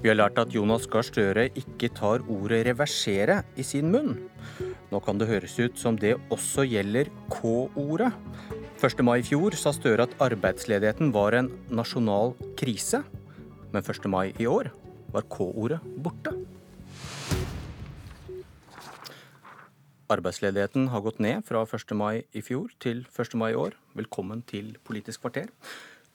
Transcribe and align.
Vi 0.00 0.08
har 0.08 0.16
lært 0.16 0.38
at 0.40 0.54
Jonas 0.56 0.86
Gahr 0.88 1.04
Støre 1.04 1.42
ikke 1.60 1.90
tar 1.92 2.22
ordet 2.24 2.62
'reversere' 2.64 3.42
i 3.60 3.62
sin 3.62 3.90
munn. 3.92 4.30
Nå 4.88 5.00
kan 5.04 5.18
det 5.20 5.28
høres 5.28 5.58
ut 5.60 5.76
som 5.76 5.98
det 5.98 6.14
også 6.32 6.64
gjelder 6.64 7.10
K-ordet. 7.28 8.08
1. 8.80 9.04
mai 9.04 9.18
i 9.20 9.22
fjor 9.28 9.52
sa 9.52 9.74
Støre 9.76 10.08
at 10.08 10.16
arbeidsledigheten 10.18 11.12
var 11.12 11.36
en 11.36 11.52
nasjonal 11.68 12.32
krise. 12.56 13.04
Men 13.72 13.82
1. 13.84 14.08
mai 14.08 14.32
i 14.40 14.46
år 14.48 14.72
var 15.12 15.28
K-ordet 15.28 15.80
borte. 16.00 16.32
Arbeidsledigheten 20.08 20.88
har 20.88 21.00
gått 21.02 21.20
ned 21.20 21.44
fra 21.44 21.66
1. 21.66 21.94
mai 21.94 22.24
i 22.32 22.40
fjor 22.40 22.72
til 22.80 23.04
1. 23.04 23.34
mai 23.36 23.52
i 23.52 23.54
år. 23.54 23.76
Velkommen 23.94 24.40
til 24.46 24.78
Politisk 24.82 25.20
kvarter. 25.20 25.52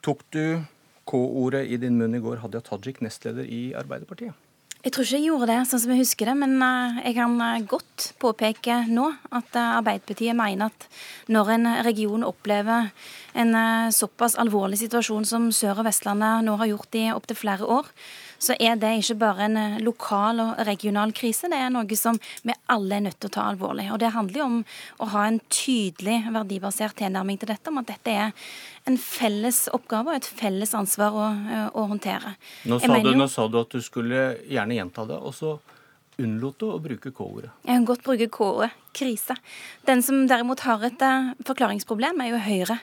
Tok 0.01 0.25
du 0.33 0.65
K-ordet 1.05 1.67
i 1.69 1.77
din 1.81 1.99
munn 1.99 2.17
i 2.17 2.23
går, 2.23 2.41
Hadia 2.41 2.63
Tajik, 2.65 3.01
nestleder 3.05 3.45
i 3.45 3.69
Arbeiderpartiet? 3.77 4.33
Jeg 4.85 4.93
tror 4.93 5.01
ikke 5.07 5.17
jeg 5.17 5.25
gjorde 5.25 5.45
det 5.49 5.61
sånn 5.65 5.81
som 5.81 5.91
jeg 5.95 6.03
husker 6.03 6.29
det, 6.29 6.33
men 6.37 6.51
eh, 6.61 6.97
jeg 7.07 7.15
kan 7.17 7.31
eh, 7.41 7.63
godt 7.65 8.03
påpeke 8.21 8.75
nå 8.93 9.07
at 9.33 9.57
eh, 9.57 9.71
Arbeiderpartiet 9.79 10.37
mener 10.37 10.69
at 10.69 10.85
når 11.33 11.49
en 11.55 11.69
region 11.87 12.25
opplever 12.27 12.91
en 13.33 13.57
såpass 13.89 14.37
alvorlig 14.37 14.77
situasjon 14.83 15.25
som 15.25 15.47
Sør- 15.49 15.81
og 15.81 15.87
Vestlandet 15.89 16.45
nå 16.45 16.53
har 16.61 16.69
gjort 16.69 16.99
i 17.01 17.07
opptil 17.15 17.39
flere 17.39 17.65
år, 17.65 17.89
så 18.45 18.55
er 18.61 18.77
det 18.79 18.91
ikke 19.01 19.17
bare 19.21 19.47
en 19.47 19.59
lokal 19.83 20.41
og 20.43 20.61
regional 20.67 21.13
krise, 21.15 21.49
det 21.51 21.59
er 21.59 21.73
noe 21.73 21.99
som 21.99 22.19
vi 22.45 22.55
alle 22.71 22.99
er 22.99 23.05
nødt 23.07 23.19
til 23.19 23.31
å 23.31 23.35
ta 23.37 23.47
alvorlig. 23.51 23.87
Og 23.93 23.99
Det 24.01 24.13
handler 24.15 24.41
jo 24.41 24.47
om 24.47 24.57
å 25.01 25.09
ha 25.15 25.27
en 25.29 25.41
tydelig 25.49 26.21
verdibasert 26.31 26.97
tilnærming 27.01 27.41
til 27.41 27.51
dette, 27.51 27.71
om 27.71 27.81
at 27.81 27.91
dette 27.91 28.13
er 28.13 28.49
en 28.85 28.97
felles 29.01 29.65
oppgave 29.73 30.13
og 30.13 30.19
et 30.19 30.27
felles 30.29 30.75
ansvar 30.77 31.15
å, 31.17 31.29
å 31.73 31.87
håndtere. 31.89 32.35
Nå 32.69 32.79
sa, 32.81 32.99
du, 33.01 33.13
nå 33.17 33.29
sa, 33.31 33.47
du, 33.49 33.61
at 33.63 33.73
du 33.73 33.81
skulle 33.81 34.27
gjerne 34.45 34.77
gjenta 34.77 35.07
det. 35.09 35.17
og 35.17 35.33
så 35.35 35.57
unnlot 36.21 36.65
å 36.65 36.75
bruke 36.83 37.11
K-ordet? 37.15 37.51
Jeg 37.65 37.79
kan 37.79 37.87
godt 37.87 38.05
bruke 38.05 38.29
K-ordet 38.31 38.71
krise. 38.95 39.35
Den 39.87 40.01
som 40.03 40.23
derimot 40.29 40.63
har 40.65 40.83
et 40.87 41.01
uh, 41.03 41.33
forklaringsproblem, 41.45 42.21
er 42.23 42.31
jo 42.31 42.41
Høyre. 42.45 42.77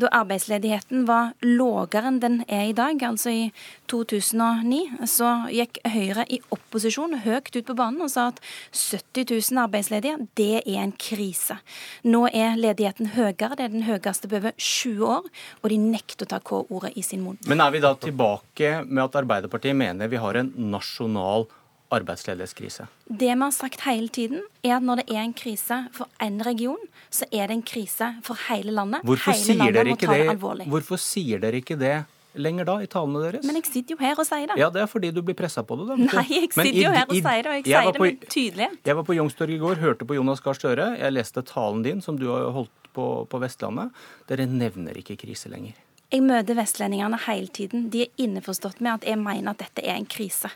Da 0.00 0.10
arbeidsledigheten 0.20 1.06
var 1.08 1.34
lågere 1.42 2.10
enn 2.10 2.20
den 2.22 2.38
er 2.46 2.68
i 2.70 2.76
dag, 2.76 3.02
altså 3.02 3.32
i 3.32 3.42
2009, 3.90 5.06
så 5.10 5.32
gikk 5.52 5.80
Høyre 5.90 6.26
i 6.30 6.40
opposisjon 6.54 7.18
høyt 7.26 7.50
ut 7.56 7.66
på 7.66 7.76
banen 7.78 8.04
og 8.06 8.12
sa 8.12 8.28
at 8.32 8.40
70 8.70 9.26
000 9.32 9.62
arbeidsledige, 9.66 10.28
det 10.38 10.62
er 10.62 10.80
en 10.84 10.94
krise. 10.94 11.58
Nå 12.06 12.26
er 12.30 12.58
ledigheten 12.60 13.12
høyere, 13.16 13.56
det 13.58 13.66
er 13.66 13.74
den 13.74 13.86
høyeste 13.88 14.30
på 14.30 14.40
over 14.40 14.54
20 14.54 15.06
år, 15.18 15.30
og 15.62 15.70
de 15.72 15.80
nekter 15.82 16.26
å 16.26 16.30
ta 16.30 16.42
K-ordet 16.46 16.94
i 16.96 17.04
sin 17.06 17.24
munn. 17.26 17.40
Men 17.50 17.64
er 17.64 17.74
vi 17.74 17.82
da 17.82 17.94
tilbake 17.98 18.80
med 18.86 19.06
at 19.08 19.22
Arbeiderpartiet 19.22 19.76
mener 19.76 20.10
vi 20.12 20.20
har 20.20 20.38
en 20.38 20.52
nasjonal 20.70 21.48
arbeidsledighetskrise? 21.94 22.88
Det 23.06 23.30
vi 23.30 23.40
har 23.42 23.54
sagt 23.54 23.84
hele 23.86 24.08
tiden, 24.08 24.42
er 24.64 24.76
at 24.78 24.84
når 24.86 25.02
det 25.02 25.06
er 25.14 25.22
en 25.22 25.34
krise 25.36 25.78
for 25.94 26.10
én 26.22 26.40
region, 26.46 26.82
så 27.10 27.28
er 27.30 27.48
det 27.48 27.60
en 27.60 27.64
krise 27.66 28.10
for 28.26 28.38
hele 28.48 28.74
landet. 28.74 29.06
Hvorfor 29.06 29.32
hele 29.32 29.44
sier 29.44 29.60
landet 29.60 29.80
dere 29.80 29.96
ikke 29.96 30.10
det? 30.10 30.68
Hvorfor 30.72 31.00
sier 31.00 31.42
dere 31.42 31.62
ikke 31.62 31.78
det 31.80 31.96
lenger 32.36 32.66
da, 32.68 32.76
i 32.84 32.88
talene 32.90 33.22
deres? 33.24 33.46
Men 33.48 33.60
jeg 33.60 33.68
sitter 33.70 33.96
jo 33.96 34.00
her 34.02 34.18
og 34.18 34.28
sier 34.28 34.50
det. 34.50 34.58
Ja, 34.60 34.68
det 34.72 34.82
er 34.82 34.90
fordi 34.90 35.12
du 35.14 35.22
blir 35.24 35.38
pressa 35.38 35.64
på 35.64 35.78
det, 35.80 35.86
da. 35.92 35.96
Nei, 36.02 36.26
jeg 36.34 36.50
sitter 36.52 36.72
i, 36.72 36.82
jo 36.84 36.92
her 36.92 37.06
og 37.06 37.14
sier 37.16 37.46
det, 37.46 37.52
og 37.52 37.56
jeg, 37.56 37.66
jeg 37.70 37.86
sier 37.86 37.96
det 37.96 38.02
med 38.02 38.28
tydelighet. 38.28 38.82
Jeg 38.90 38.98
var 38.98 39.06
på 39.08 39.16
Youngstorget 39.16 39.56
i 39.56 39.62
går, 39.62 39.80
hørte 39.84 40.08
på 40.08 40.18
Jonas 40.18 40.44
Gahr 40.44 40.58
Støre. 40.58 40.90
Jeg 41.00 41.16
leste 41.16 41.44
talen 41.46 41.86
din, 41.86 42.02
som 42.04 42.18
du 42.20 42.28
har 42.34 42.50
holdt 42.56 42.92
på, 42.96 43.08
på 43.30 43.40
Vestlandet. 43.40 43.94
Dere 44.28 44.48
nevner 44.50 44.98
ikke 45.00 45.16
krise 45.20 45.52
lenger. 45.52 45.78
Jeg 46.12 46.22
møter 46.22 46.54
vestlendingene 46.54 47.18
hele 47.24 47.50
tiden. 47.50 47.88
De 47.90 48.04
er 48.04 48.22
innforstått 48.22 48.78
med 48.84 49.00
at 49.00 49.08
jeg 49.08 49.18
mener 49.18 49.56
at 49.56 49.64
dette 49.64 49.82
er 49.82 49.96
en 49.96 50.06
krise. 50.06 50.52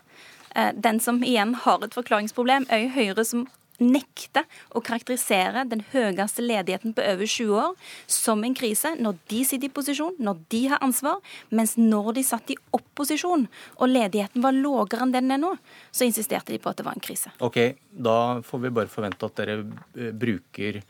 Eh, 0.56 0.72
den 0.74 1.00
som 1.00 1.22
igjen 1.24 1.54
har 1.64 1.84
et 1.84 1.96
forklaringsproblem, 1.96 2.68
er 2.70 2.84
jo 2.84 2.94
Høyre 2.96 3.24
som 3.26 3.48
nekter 3.80 4.44
å 4.76 4.82
karakterisere 4.84 5.64
den 5.68 5.82
høyeste 5.92 6.44
ledigheten 6.44 6.94
på 6.96 7.04
over 7.04 7.28
20 7.28 7.60
år 7.62 7.92
som 8.10 8.44
en 8.44 8.56
krise 8.56 8.92
når 9.00 9.18
de 9.32 9.40
sitter 9.48 9.70
i 9.70 9.72
posisjon, 9.72 10.18
når 10.20 10.42
de 10.52 10.62
har 10.72 10.82
ansvar, 10.84 11.20
mens 11.48 11.76
når 11.80 12.12
de 12.18 12.24
satt 12.26 12.52
i 12.52 12.58
opposisjon 12.76 13.46
og 13.78 13.88
ledigheten 13.88 14.44
var 14.44 14.56
lavere 14.56 15.04
enn 15.06 15.14
den 15.16 15.32
er 15.32 15.40
nå, 15.40 15.54
så 15.90 16.06
insisterte 16.08 16.52
de 16.52 16.60
på 16.60 16.72
at 16.72 16.80
det 16.80 16.86
var 16.88 16.98
en 16.98 17.04
krise. 17.04 17.32
Ok, 17.40 17.60
Da 17.90 18.40
får 18.44 18.66
vi 18.66 18.74
bare 18.74 18.92
forvente 18.92 19.26
at 19.26 19.40
dere 19.40 19.60
eh, 19.96 20.12
bruker 20.12 20.82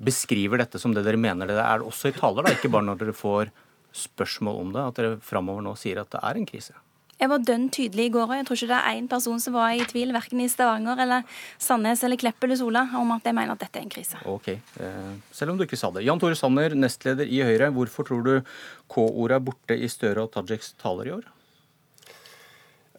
beskriver 0.00 0.62
dette 0.62 0.80
som 0.80 0.94
det 0.96 1.04
dere 1.04 1.20
mener 1.20 1.50
det 1.50 1.60
er 1.60 1.84
også 1.84 2.08
i 2.08 2.16
taler, 2.16 2.46
da, 2.46 2.54
ikke 2.56 2.72
bare 2.72 2.88
når 2.88 3.02
dere 3.02 3.16
får 3.16 3.52
spørsmål 3.92 4.60
om 4.62 4.70
det, 4.72 4.84
at 4.86 5.00
dere 5.00 5.18
framover 5.24 5.64
nå 5.66 5.74
sier 5.76 6.00
at 6.00 6.12
det 6.12 6.22
er 6.24 6.38
en 6.38 6.48
krise. 6.48 6.76
Jeg 7.20 7.28
var 7.28 7.42
dønn 7.44 7.66
tydelig 7.68 8.06
i 8.08 8.12
går, 8.14 8.30
og 8.30 8.38
jeg 8.38 8.46
tror 8.48 8.56
ikke 8.56 8.68
det 8.70 8.76
er 8.78 8.96
én 8.96 9.08
person 9.10 9.40
som 9.44 9.52
var 9.52 9.74
i 9.76 9.84
tvil, 9.84 10.14
verken 10.16 10.40
i 10.40 10.46
Stavanger 10.48 11.02
eller 11.04 11.40
Sandnes 11.60 12.00
eller 12.06 12.16
Klepp 12.20 12.46
eller 12.46 12.56
Sola, 12.56 12.86
om 12.96 13.12
at 13.12 13.26
jeg 13.28 13.36
mener 13.36 13.52
at 13.52 13.60
dette 13.60 13.76
er 13.76 13.84
en 13.84 13.92
krise. 13.92 14.20
Ok, 14.24 14.48
eh, 14.56 15.10
Selv 15.36 15.52
om 15.52 15.58
du 15.58 15.66
ikke 15.66 15.76
sa 15.76 15.90
det. 15.92 16.06
Jan 16.06 16.22
Tore 16.22 16.38
Sanner, 16.38 16.72
nestleder 16.72 17.28
i 17.28 17.42
Høyre. 17.44 17.68
Hvorfor 17.76 18.08
tror 18.08 18.24
du 18.24 18.32
K-ordet 18.88 19.36
er 19.36 19.44
borte 19.50 19.76
i 19.76 19.90
Støre 19.92 20.24
og 20.24 20.32
Tajiks 20.32 20.72
taler 20.80 21.10
i 21.10 21.14
år? 21.18 21.28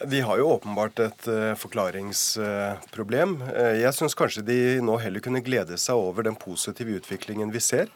Vi 0.05 0.21
har 0.25 0.37
jo 0.37 0.51
åpenbart 0.53 0.99
et 1.01 1.27
uh, 1.29 1.53
forklaringsproblem. 1.57 3.35
Uh, 3.41 3.73
jeg 3.77 3.93
syns 3.97 4.17
kanskje 4.17 4.45
de 4.45 4.59
nå 4.85 4.99
heller 5.01 5.21
kunne 5.21 5.41
glede 5.45 5.77
seg 5.81 5.97
over 5.97 6.25
den 6.25 6.37
positive 6.37 6.97
utviklingen 6.97 7.53
vi 7.53 7.61
ser. 7.61 7.89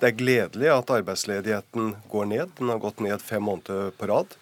Det 0.00 0.10
er 0.10 0.16
gledelig 0.16 0.68
at 0.72 0.92
arbeidsledigheten 0.96 1.94
går 2.08 2.28
ned. 2.32 2.52
Den 2.60 2.72
har 2.72 2.80
gått 2.80 3.00
ned 3.04 3.20
fem 3.24 3.44
måneder 3.48 3.92
på 3.96 4.08
rad. 4.08 4.36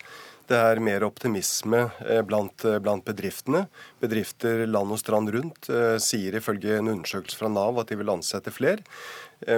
Det 0.47 0.55
er 0.55 0.79
mer 0.79 1.03
optimisme 1.03 1.89
eh, 2.07 2.23
blant, 2.23 2.65
eh, 2.65 2.79
blant, 2.79 3.03
bedriftene. 3.07 3.65
Bedrifter 4.03 4.63
land 4.71 4.95
og 4.95 5.01
strand 5.03 5.33
rundt 5.35 5.71
eh, 5.73 5.97
sier 6.03 6.39
ifølge 6.39 6.79
en 6.79 6.93
undersøkelse 6.93 7.41
fra 7.41 7.51
Nav 7.51 7.81
at 7.83 7.91
de 7.91 7.99
vil 7.99 8.13
ansette 8.15 8.55
flere. 8.55 8.85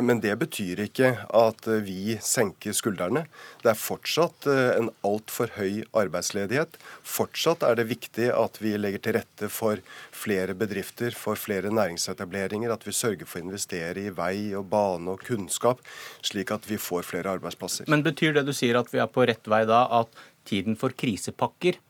Men 0.02 0.18
det 0.18 0.32
betyr 0.40 0.80
ikke 0.82 1.12
at 1.38 1.68
vi 1.86 2.16
senker 2.18 2.74
skuldrene. 2.74 3.20
Det 3.62 3.68
er 3.70 3.76
fortsatt 3.78 4.48
en 4.50 4.88
altfor 5.06 5.52
høy 5.54 5.84
arbeidsledighet. 5.94 6.74
Fortsatt 7.06 7.62
er 7.62 7.78
det 7.78 7.84
viktig 7.92 8.26
at 8.34 8.58
vi 8.58 8.72
legger 8.74 9.04
til 9.04 9.14
rette 9.20 9.46
for 9.54 9.78
flere 10.10 10.56
bedrifter, 10.58 11.14
for 11.14 11.38
flere 11.38 11.70
næringsetableringer. 11.70 12.74
At 12.74 12.88
vi 12.88 12.96
sørger 12.98 13.30
for 13.30 13.38
å 13.38 13.44
investere 13.46 14.08
i 14.08 14.10
vei 14.10 14.50
og 14.58 14.66
bane 14.72 15.14
og 15.14 15.22
kunnskap, 15.28 15.78
slik 16.26 16.50
at 16.58 16.66
vi 16.66 16.80
får 16.82 17.06
flere 17.06 17.38
arbeidsplasser. 17.38 17.86
Men 17.86 18.02
betyr 18.02 18.34
det 18.34 18.48
du 18.50 18.56
sier 18.58 18.80
at 18.82 18.90
vi 18.90 18.98
er 18.98 19.06
på 19.06 19.30
rett 19.30 19.46
vei 19.46 19.62
da, 19.70 19.84
at 20.02 20.26
tiden 20.48 20.78
for 20.80 20.96
krisepakker, 20.96 21.80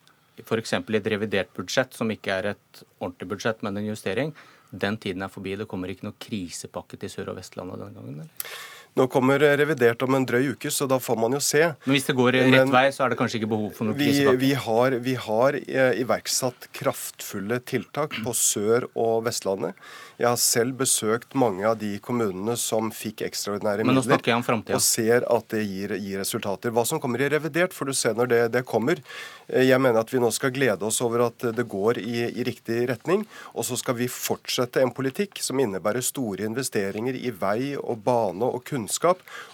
f.eks. 0.44 0.72
i 0.78 0.98
et 0.98 1.10
revidert 1.14 1.52
budsjett, 1.56 1.94
som 1.94 2.10
ikke 2.14 2.34
er 2.34 2.52
et 2.52 2.82
ordentlig 3.00 3.30
budsjett, 3.34 3.62
men 3.66 3.78
en 3.78 3.90
justering, 3.90 4.34
den 4.70 4.98
tiden 5.00 5.24
er 5.24 5.32
forbi. 5.32 5.56
Det 5.58 5.68
kommer 5.70 5.90
ikke 5.90 6.06
noe 6.06 6.18
krisepakke 6.20 6.98
til 7.00 7.12
Sør- 7.12 7.32
og 7.32 7.38
Vestlandet 7.40 7.80
denne 7.80 7.96
gangen? 7.96 8.20
eller? 8.20 8.58
Nå 8.98 9.06
kommer 9.12 9.38
revidert 9.60 10.02
om 10.02 10.16
en 10.18 10.26
drøy 10.26 10.52
uke, 10.56 10.72
så 10.74 10.88
da 10.90 10.98
får 11.02 11.20
man 11.22 11.36
jo 11.36 11.40
se. 11.44 11.62
Men 11.84 11.94
hvis 11.94 12.08
det 12.08 12.16
går 12.18 12.32
rett 12.34 12.50
Men, 12.50 12.72
vei, 12.74 12.88
så 12.94 13.06
er 13.06 13.14
det 13.14 13.20
kanskje 13.20 13.40
ikke 13.40 13.52
behov 13.54 13.70
for 13.76 13.86
noen 13.86 13.98
krisepakke? 13.98 14.42
Vi, 14.42 14.52
har, 14.66 14.98
vi 15.06 15.14
har 15.28 15.60
eh, 15.62 16.02
iverksatt 16.02 16.68
kraftfulle 16.80 17.60
tiltak 17.68 18.18
på 18.24 18.34
Sør- 18.34 18.88
og 18.98 19.24
Vestlandet. 19.28 19.78
Jeg 20.18 20.26
har 20.26 20.38
selv 20.42 20.74
besøkt 20.80 21.36
mange 21.38 21.62
av 21.62 21.76
de 21.78 21.92
kommunene 22.02 22.56
som 22.58 22.88
fikk 22.90 23.22
ekstraordinære 23.28 23.84
midler. 23.86 24.02
Jeg 24.02 24.34
om. 24.74 24.80
Og 24.80 24.82
ser 24.82 25.26
at 25.30 25.52
det 25.54 25.60
gir, 25.62 25.94
gir, 25.94 26.18
resultater. 26.18 26.74
Hva 26.74 26.82
som 26.90 26.98
kommer 26.98 27.22
i 27.22 27.28
revidert, 27.30 27.76
får 27.76 27.90
du 27.90 27.94
se 27.94 28.10
når 28.18 28.32
det, 28.32 28.40
det, 28.56 28.64
kommer. 28.66 28.98
Eh, 29.46 29.68
jeg 29.68 29.78
mener 29.78 30.02
at 30.02 30.10
vi 30.10 30.18
nå 30.18 30.32
skal 30.34 30.50
glede 30.56 30.82
oss 30.88 30.98
over 31.06 31.28
at 31.28 31.46
det 31.54 31.66
går 31.70 32.02
i, 32.02 32.24
i 32.32 32.46
riktig 32.48 32.80
retning. 32.90 33.22
Og 33.54 33.68
så 33.68 33.78
skal 33.78 33.94
vi 34.00 34.10
fortsette 34.10 34.82
en 34.82 34.90
politikk 34.94 35.38
som 35.44 35.62
innebærer 35.62 36.02
store 36.02 36.50
investeringer 36.50 37.14
i 37.14 37.30
vei 37.30 37.76
og 37.78 38.02
bane 38.02 38.42
og 38.42 38.64
kunnskap. 38.66 38.87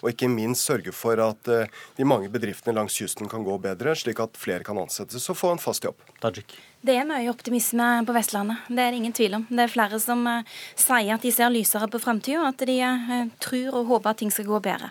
Og 0.03 0.13
ikke 0.13 0.31
minst 0.31 0.67
sørge 0.69 0.95
for 0.95 1.21
at 1.23 1.51
eh, 1.51 1.73
de 1.99 2.07
mange 2.09 2.31
bedriftene 2.33 2.77
langs 2.79 2.97
kysten 2.99 3.31
kan 3.31 3.45
gå 3.47 3.59
bedre, 3.63 3.97
slik 3.99 4.23
at 4.23 4.39
flere 4.41 4.67
kan 4.67 4.79
ansettes 4.79 5.29
og 5.31 5.41
få 5.41 5.55
en 5.55 5.63
fast 5.63 5.85
jobb. 5.85 6.01
Tajik. 6.23 6.57
Det 6.85 6.93
er 7.01 7.07
mye 7.09 7.31
optimisme 7.33 7.85
på 8.05 8.13
Vestlandet, 8.13 8.67
det 8.69 8.83
er 8.83 8.91
det 8.93 8.99
ingen 8.99 9.15
tvil 9.17 9.39
om. 9.39 9.47
Det 9.49 9.63
er 9.63 9.71
flere 9.73 9.97
som 10.03 10.21
uh, 10.29 10.43
sier 10.77 11.15
at 11.15 11.23
de 11.25 11.31
ser 11.33 11.49
lysere 11.49 11.89
på 11.89 12.01
framtida, 12.03 12.43
at 12.45 12.61
de 12.69 12.77
uh, 12.85 13.15
tror 13.41 13.79
og 13.81 13.89
håper 13.89 14.13
at 14.13 14.21
ting 14.21 14.35
skal 14.35 14.51
gå 14.51 14.61
bedre. 14.67 14.91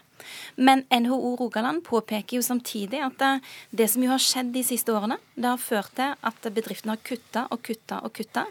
Men 0.56 0.84
NHO 0.90 1.36
Rogaland 1.40 1.84
påpeker 1.86 2.38
jo 2.38 2.46
samtidig 2.46 3.02
at 3.04 3.22
det 3.72 3.90
som 3.92 4.04
jo 4.04 4.12
har 4.14 4.22
skjedd 4.22 4.54
de 4.56 4.64
siste 4.66 4.94
årene, 4.94 5.18
det 5.36 5.50
har 5.50 5.62
ført 5.62 5.94
til 5.98 6.14
at 6.16 6.50
bedriftene 6.56 6.96
har 6.96 7.04
kutta 7.06 7.46
og 7.52 7.64
kutta 7.66 8.00
og 8.06 8.14
kutta. 8.16 8.46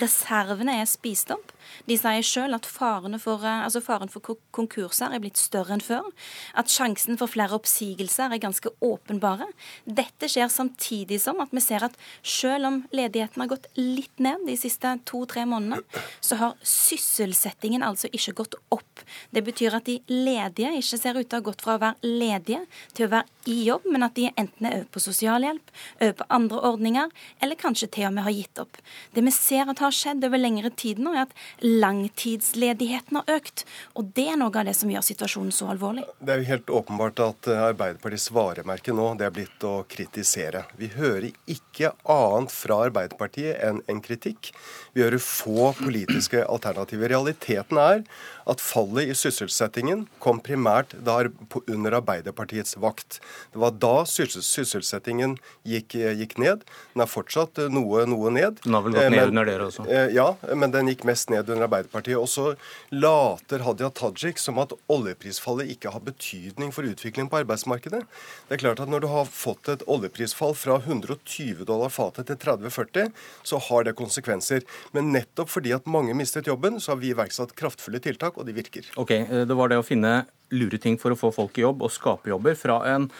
Reservene 0.00 0.78
er 0.80 0.88
spist 0.88 1.32
opp. 1.34 1.52
De 1.88 1.96
sier 1.98 2.24
sjøl 2.24 2.54
at 2.56 2.66
for, 2.68 3.42
altså 3.42 3.82
faren 3.82 4.12
for 4.12 4.36
konkurser 4.54 5.12
er 5.12 5.22
blitt 5.22 5.40
større 5.40 5.76
enn 5.76 5.84
før. 5.84 6.06
At 6.54 6.70
sjansen 6.72 7.18
for 7.18 7.30
flere 7.30 7.56
oppsigelser 7.58 8.32
er 8.32 8.42
ganske 8.42 8.70
åpenbare. 8.84 9.48
Dette 9.84 10.30
skjer 10.30 10.52
samtidig 10.52 11.20
som 11.22 11.40
at 11.42 11.52
vi 11.54 11.64
ser 11.64 11.88
at 11.88 11.96
selv 12.22 12.70
om 12.70 12.80
ledigheten 12.94 13.42
har 13.42 13.50
gått 13.50 13.68
litt 13.78 14.18
ned 14.22 14.46
de 14.46 14.56
siste 14.58 14.92
to-tre 15.08 15.46
månedene, 15.48 15.82
så 16.20 16.38
har 16.40 16.56
sysselsettingen 16.62 17.84
altså 17.86 18.10
ikke 18.12 18.36
gått 18.42 18.58
opp. 18.74 19.04
Det 19.30 19.42
betyr 19.46 19.76
at 19.78 19.86
de 19.88 19.98
ledige 20.10 20.72
ikke 20.78 20.98
ser 21.00 21.18
ut 21.18 21.28
til 21.28 21.38
å 21.38 21.40
ha 21.40 21.46
gått 21.50 21.64
fra 21.64 21.76
å 21.76 21.82
være 21.82 22.12
ledige 22.16 22.62
til 22.96 23.06
å 23.06 23.12
være 23.16 23.34
i 23.46 23.56
jobb, 23.68 23.86
men 23.94 24.02
at 24.02 24.16
de 24.16 24.28
enten 24.32 24.66
er 24.66 24.80
over 24.80 24.88
på 24.96 25.02
sosialhjelp, 25.04 25.74
over 26.00 26.14
på 26.18 26.26
andre 26.38 26.62
ordninger, 26.70 27.12
eller 27.44 27.60
kanskje 27.60 27.90
til 27.94 28.08
og 28.08 28.16
med 28.16 28.26
har 28.26 28.34
gitt 28.34 28.62
opp. 28.62 28.80
Det 29.14 29.22
vi 29.26 29.34
ser 29.34 29.70
at 29.70 29.82
har 29.82 29.94
skjedd 29.94 30.24
over 30.26 30.40
lengre 30.40 30.72
tid 30.74 31.00
nå, 31.02 31.14
er 31.14 31.26
at 31.26 31.36
langtidsledigheten 31.62 33.20
har 33.20 33.36
økt. 33.36 33.64
Og 33.94 34.10
det 34.16 34.28
er 34.32 34.40
noe 34.40 34.50
av 34.50 34.66
det 34.66 34.74
som 34.78 34.90
gjør 34.90 35.06
situasjonen 35.06 35.54
så 35.54 35.70
alvorlig. 35.72 36.06
Det 36.18 36.34
er 36.34 36.42
jo 36.42 36.50
helt 36.50 36.74
åpenbart 36.80 37.22
at 37.22 37.50
Arbeiderpartiets 37.54 38.32
varemerke 38.34 38.94
nå 38.96 39.12
det 39.18 39.28
er 39.28 39.34
blitt 39.34 39.66
å 39.66 39.76
kritisere. 39.88 40.64
Vi 40.78 40.90
hører 40.96 41.30
ikke 41.50 41.92
annet 42.02 42.52
fra 42.52 42.75
Arbeiderpartiet 42.84 43.56
enn 43.64 43.82
en 43.90 44.02
kritikk. 44.04 44.52
Vi 44.96 45.04
hører 45.04 45.22
få 45.22 45.72
politiske 45.80 46.44
alternativer. 46.44 47.10
Realiteten 47.12 47.80
er 47.80 48.04
at 48.46 48.62
fallet 48.62 49.10
i 49.10 49.16
sysselsettingen 49.18 50.04
kom 50.22 50.38
primært 50.44 50.94
der 51.06 51.30
under 51.66 51.98
Arbeiderpartiets 51.98 52.76
vakt. 52.82 53.18
Det 53.52 53.60
var 53.62 53.74
da 53.82 54.04
sysselsettingen 54.08 55.36
gikk, 55.66 55.96
gikk 55.96 56.36
ned. 56.42 56.62
Den 56.94 57.04
er 57.04 57.10
fortsatt 57.10 57.58
noe, 57.72 58.04
noe 58.08 58.32
ned. 58.34 58.60
Den 58.64 58.78
har 58.78 58.86
vel 58.86 58.96
gått 58.96 59.08
ned 59.08 59.18
men, 59.18 59.32
under 59.34 59.50
dere 59.50 59.68
også? 59.70 59.86
Eh, 59.90 60.12
ja, 60.16 60.28
men 60.54 60.74
den 60.74 60.92
gikk 60.92 61.06
mest 61.08 61.32
ned 61.32 61.50
under 61.50 61.66
Arbeiderpartiet. 61.66 62.18
Og 62.20 62.30
så 62.30 62.54
later 62.94 63.66
Hadia 63.66 63.90
Tajik 63.90 64.40
som 64.42 64.60
at 64.62 64.74
oljeprisfallet 64.92 65.72
ikke 65.74 65.92
har 65.94 66.04
betydning 66.06 66.72
for 66.74 66.86
utviklingen 66.86 67.30
på 67.32 67.42
arbeidsmarkedet. 67.42 68.04
Det 68.48 68.58
er 68.58 68.62
klart 68.62 68.80
at 68.80 68.92
Når 68.92 69.02
du 69.02 69.08
har 69.10 69.26
fått 69.26 69.68
et 69.68 69.82
oljeprisfall 69.90 70.54
fra 70.54 70.78
120 70.78 71.64
dollar 71.66 71.90
fatet 71.90 72.30
til 72.30 72.38
30-40, 72.66 73.12
så 73.46 73.60
har 73.68 73.86
det 73.86 73.96
konsekvenser. 73.98 74.66
Men 74.92 75.12
nettopp 75.14 75.52
fordi 75.52 75.74
at 75.76 75.86
mange 75.86 76.14
mistet 76.14 76.46
jobben, 76.50 76.80
så 76.80 76.94
har 76.94 77.00
vi 77.02 77.12
iverksatt 77.14 77.54
kraftfulle 77.56 78.02
tiltak, 78.02 78.38
og 78.38 78.46
de 78.46 78.56
virker. 78.56 78.90
Ok, 78.96 79.10
eh, 79.10 79.44
Det 79.46 79.56
var 79.56 79.68
det 79.68 79.78
å 79.78 79.86
finne 79.86 80.26
lure 80.50 80.78
ting 80.78 80.96
for 80.98 81.10
å 81.10 81.18
få 81.18 81.32
folk 81.34 81.58
i 81.58 81.62
jobb 81.62 81.82
og 81.82 81.90
skape 81.90 82.30
jobber. 82.30 82.54
Fra 82.54 82.82
en 82.86 83.10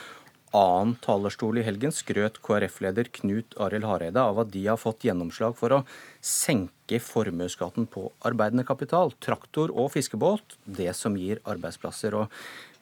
annen 0.56 0.94
talerstol 1.02 1.58
i 1.58 1.64
helgen 1.66 1.92
skrøt 1.92 2.38
KrF-leder 2.44 3.10
Knut 3.18 3.56
Arild 3.60 3.86
Hareide 3.88 4.22
av 4.22 4.38
at 4.40 4.52
de 4.54 4.62
har 4.66 4.78
fått 4.80 5.04
gjennomslag 5.04 5.56
for 5.58 5.74
å 5.74 5.80
senke 6.24 7.00
formuesskatten 7.02 7.88
på 7.90 8.06
arbeidende 8.26 8.64
kapital, 8.66 9.12
traktor 9.20 9.72
og 9.74 9.92
fiskebåt, 9.96 10.56
det 10.64 10.92
som 10.96 11.16
gir 11.18 11.42
arbeidsplasser. 11.44 12.14
Og 12.14 12.30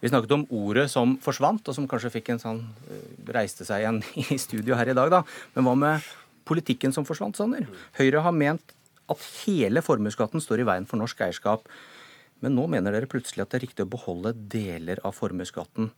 vi 0.05 0.13
snakket 0.13 0.37
om 0.37 0.45
ordet 0.53 0.91
som 0.93 1.17
forsvant, 1.25 1.65
og 1.65 1.77
som 1.77 1.89
kanskje 1.89 2.13
fikk 2.19 2.35
en 2.35 2.43
sånn 2.43 2.61
eh, 2.93 3.07
reiste 3.33 3.65
seg 3.65 3.85
igjen 3.85 4.03
i 4.37 4.41
studio 4.41 4.77
her 4.77 4.93
i 4.93 4.99
dag, 4.99 5.13
da. 5.13 5.25
Men 5.57 5.69
hva 5.69 5.75
med 5.81 6.13
politikken 6.49 6.95
som 6.95 7.07
forsvant, 7.09 7.37
Sanner? 7.39 7.69
Høyre 7.99 8.23
har 8.25 8.37
ment 8.37 8.75
at 9.11 9.27
hele 9.45 9.83
formuesskatten 9.85 10.43
står 10.43 10.63
i 10.63 10.69
veien 10.69 10.89
for 10.89 11.01
norsk 11.01 11.21
eierskap. 11.27 11.69
Men 12.45 12.57
nå 12.59 12.67
mener 12.73 12.95
dere 12.95 13.11
plutselig 13.11 13.45
at 13.45 13.53
det 13.53 13.61
er 13.61 13.67
riktig 13.69 13.87
å 13.87 13.93
beholde 13.93 14.35
deler 14.53 15.01
av 15.05 15.17
formuesskatten. 15.17 15.91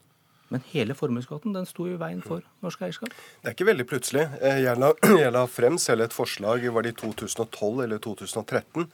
Men 0.49 0.63
hele 0.71 0.95
formuesskatten 0.95 1.55
den 1.57 1.67
sto 1.67 1.89
i 1.91 1.97
veien 1.99 2.21
for 2.23 2.45
norsk 2.63 2.85
eierskap? 2.87 3.15
Det 3.43 3.51
er 3.51 3.57
ikke 3.57 3.67
veldig 3.67 3.87
plutselig. 3.91 4.27
Eh, 4.39 4.61
jeg 4.63 4.79
la, 4.79 4.93
jeg 5.25 5.33
la 5.35 5.43
frem 5.51 5.79
selv 5.83 6.07
et 6.07 6.15
forslag, 6.15 6.63
var 6.71 6.87
det 6.87 6.93
i 6.95 6.99
2012 7.01 7.83
eller 7.83 8.03
2013, 8.03 8.87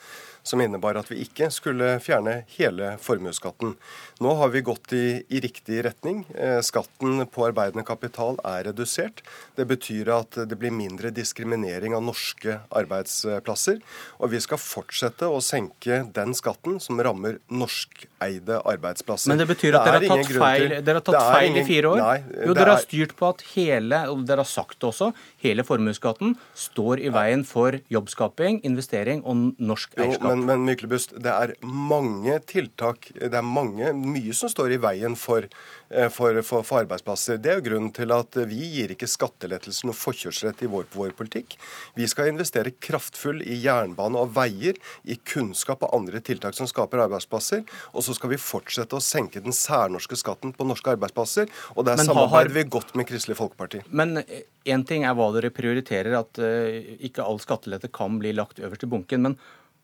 som 0.42 0.62
innebar 0.64 0.96
at 0.96 1.10
vi 1.12 1.20
ikke 1.26 1.50
skulle 1.52 1.98
fjerne 2.02 2.38
hele 2.56 2.94
formuesskatten. 3.04 3.74
Nå 4.24 4.32
har 4.40 4.52
vi 4.54 4.64
gått 4.64 4.94
i, 4.96 5.04
i 5.28 5.42
riktig 5.44 5.82
retning. 5.84 6.24
Eh, 6.32 6.60
skatten 6.64 7.26
på 7.28 7.44
arbeidende 7.50 7.84
kapital 7.84 8.40
er 8.48 8.70
redusert. 8.70 9.20
Det 9.58 9.68
betyr 9.68 10.08
at 10.16 10.40
det 10.48 10.56
blir 10.58 10.72
mindre 10.72 11.12
diskriminering 11.12 11.92
av 11.98 12.06
norske 12.06 12.62
arbeidsplasser. 12.72 13.82
Og 14.24 14.32
vi 14.32 14.40
skal 14.40 14.60
fortsette 14.62 15.28
å 15.28 15.42
senke 15.44 16.00
den 16.16 16.32
skatten 16.38 16.80
som 16.80 16.96
rammer 17.04 17.42
norskeide 17.52 18.62
arbeidsplasser. 18.64 19.28
Men 19.34 19.44
det 19.44 19.50
betyr 19.52 19.76
at 19.76 19.90
dere 19.90 20.00
har 20.00 20.16
tatt 20.16 20.32
feil, 20.32 20.68
dere 20.80 21.02
har 21.02 21.06
tatt 21.06 21.20
feil 21.20 21.41
ingen, 21.50 21.62
i 21.62 21.66
fire 21.66 21.92
år? 21.92 22.02
Nei, 22.02 22.46
jo, 22.46 22.54
dere 22.56 22.76
har 22.76 22.82
styrt 22.84 23.14
på 23.18 23.28
at 23.32 23.44
hele, 23.52 23.98
og 24.12 24.24
dere 24.28 24.44
har 24.44 24.48
sagt 24.50 24.78
det 24.80 24.88
også, 24.90 25.10
hele 25.42 25.64
formuesskatten 25.66 26.36
står 26.58 27.02
i 27.02 27.12
veien 27.14 27.44
for 27.48 27.78
jobbskaping, 27.92 28.60
investering 28.68 29.24
og 29.28 29.52
norsk 29.58 29.96
eierskap. 29.98 30.22
Jo, 30.22 30.32
men, 30.32 30.46
men 30.48 30.66
Myklebust, 30.68 31.16
det 31.22 31.32
er 31.32 31.54
mange 31.62 32.38
tiltak, 32.48 33.10
det 33.18 33.32
er 33.32 33.46
mange, 33.46 33.92
mye 33.96 34.36
som 34.36 34.50
står 34.52 34.76
i 34.76 34.80
veien 34.82 35.16
for, 35.18 35.46
eh, 35.90 36.08
for, 36.12 36.40
for, 36.46 36.66
for 36.66 36.82
arbeidsplasser. 36.82 37.40
Det 37.42 37.52
er 37.52 37.60
jo 37.60 37.66
grunnen 37.70 37.92
til 37.94 38.14
at 38.14 38.38
vi 38.48 38.62
gir 38.78 38.94
ikke 38.94 39.10
skattelettelser 39.10 39.88
noe 39.88 39.98
forkjørsrett 39.98 40.64
i 40.64 40.70
vår, 40.72 40.88
vår 40.94 41.14
politikk. 41.18 41.56
Vi 41.98 42.08
skal 42.10 42.32
investere 42.32 42.74
kraftfull 42.82 43.42
i 43.44 43.58
jernbane 43.62 44.20
og 44.20 44.34
veier, 44.36 44.78
i 45.04 45.16
kunnskap 45.16 45.82
og 45.86 45.94
andre 45.96 46.22
tiltak 46.24 46.56
som 46.56 46.68
skaper 46.70 47.04
arbeidsplasser. 47.04 47.64
Og 47.92 48.04
så 48.06 48.14
skal 48.16 48.32
vi 48.32 48.40
fortsette 48.40 48.96
å 48.96 49.02
senke 49.02 49.42
den 49.42 49.54
særnorske 49.56 50.18
skatten 50.18 50.54
på 50.56 50.66
norske 50.68 50.94
arbeidsplasser. 50.94 51.31
Og 51.76 51.86
der 51.88 52.00
samarbeider 52.02 52.54
vi 52.54 52.64
godt 52.76 52.94
med 52.98 53.08
Kristelig 53.08 53.38
Folkeparti. 53.38 53.82
Men 53.90 54.20
én 54.20 54.86
ting 54.88 55.06
er 55.08 55.16
hva 55.18 55.30
dere 55.36 55.52
prioriterer, 55.54 56.14
at 56.20 56.40
uh, 56.42 56.96
ikke 57.02 57.24
all 57.24 57.40
skattelette 57.42 57.90
kan 57.92 58.18
bli 58.22 58.34
lagt 58.36 58.62
øverst 58.62 58.86
i 58.86 58.90
bunken. 58.90 59.22
men 59.28 59.38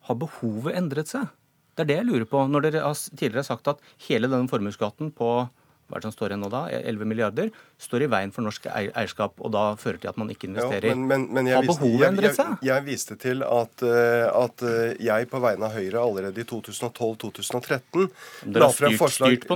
har 0.08 0.16
behovet 0.16 0.76
endret 0.78 1.10
seg? 1.10 1.28
Det 1.76 1.84
er 1.84 1.88
det 1.90 1.96
jeg 2.00 2.08
lurer 2.08 2.28
på. 2.28 2.42
Når 2.50 2.64
dere 2.64 2.84
har 2.86 2.96
tidligere 2.96 3.44
har 3.44 3.50
sagt 3.50 3.68
at 3.70 3.82
hele 4.08 4.30
denne 4.30 4.50
formuesskatten 4.50 5.12
på 5.14 5.32
hva 5.88 5.96
er 5.96 6.02
det 6.02 6.10
som 6.10 6.16
står 6.16 6.32
igjen 6.34 6.42
nå 6.44 6.50
da, 6.52 6.66
11 6.68 7.08
milliarder, 7.08 7.50
står 7.78 8.04
i 8.04 8.08
veien 8.10 8.32
for 8.34 8.46
norsk 8.46 8.66
eierskap, 8.72 9.36
og 9.38 9.52
da 9.54 9.64
fører 9.78 10.00
til 10.02 10.10
at 10.10 10.18
man 10.20 10.32
ikke 10.34 10.48
investerer. 10.50 10.90
Ja, 10.90 10.96
men, 10.98 11.28
men, 11.30 11.46
men 11.46 11.50
endret 11.52 11.76
seg? 11.78 11.92
Jeg, 12.02 12.32
jeg, 12.34 12.70
jeg, 12.70 12.86
viste 12.88 13.18
til 13.20 13.44
at, 13.46 13.84
eh, 13.86 14.26
at, 14.26 14.64
eh, 14.66 14.96
jeg 15.08 15.28
på 15.30 15.42
vegne 15.44 15.68
av 15.68 15.76
Høyre 15.78 16.02
allerede 16.02 16.42
i 16.42 16.48
2012-2013 16.48 18.08
la, 18.56 18.72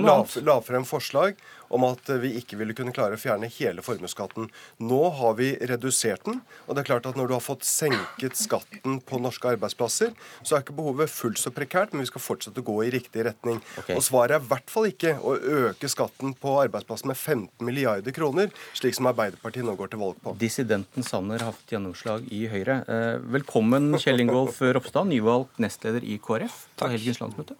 la, 0.05 0.17
la 0.47 0.57
frem 0.63 0.87
forslag 0.87 1.43
om 1.73 1.85
at 1.87 2.09
vi 2.21 2.33
ikke 2.39 2.57
ville 2.59 2.75
kunne 2.77 2.93
klare 2.95 3.17
å 3.17 3.21
fjerne 3.21 3.49
hele 3.55 3.83
formuesskatten. 3.85 4.49
Nå 4.83 5.01
har 5.17 5.37
vi 5.39 5.53
redusert 5.69 6.25
den. 6.27 6.41
Og 6.67 6.75
det 6.75 6.83
er 6.83 6.89
klart 6.91 7.07
at 7.09 7.17
når 7.19 7.29
du 7.29 7.35
har 7.35 7.43
fått 7.43 7.65
senket 7.67 8.37
skatten 8.39 8.99
på 9.07 9.19
norske 9.21 9.53
arbeidsplasser, 9.55 10.13
så 10.43 10.57
er 10.57 10.65
ikke 10.65 10.77
behovet 10.77 11.11
fullt 11.11 11.41
så 11.41 11.53
prekært, 11.55 11.93
men 11.93 12.05
vi 12.05 12.11
skal 12.11 12.23
fortsette 12.23 12.61
å 12.61 12.67
gå 12.67 12.77
i 12.85 12.91
riktig 12.93 13.25
retning. 13.27 13.61
Okay. 13.81 13.97
Og 13.97 14.05
svaret 14.05 14.37
er 14.37 14.43
i 14.43 14.51
hvert 14.51 14.73
fall 14.73 14.89
ikke 14.91 15.15
å 15.17 15.35
øke 15.37 15.89
skatten 15.91 16.35
på 16.39 16.57
arbeidsplasser 16.61 17.09
med 17.09 17.19
15 17.19 17.65
milliarder 17.65 18.12
kroner, 18.15 18.49
slik 18.77 18.95
som 18.97 19.09
Arbeiderpartiet 19.09 19.65
nå 19.67 19.75
går 19.79 19.91
til 19.91 20.01
valg 20.01 20.19
på. 20.23 20.35
Dissidenten 20.39 21.05
Sanner 21.05 21.43
har 21.43 21.55
fått 21.55 21.73
gjennomslag 21.75 22.25
i 22.33 22.45
Høyre. 22.51 22.79
Eh, 22.87 23.17
velkommen 23.35 23.93
Kjell 24.01 24.23
Ingolf 24.23 24.61
Ropstad, 24.61 25.09
nyvalgt 25.09 25.61
nestleder 25.63 26.05
i 26.05 26.19
KrF 26.23 26.63
på 26.79 26.89
helgens 26.93 27.21
landsmøte. 27.23 27.57